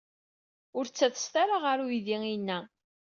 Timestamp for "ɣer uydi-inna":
1.63-2.59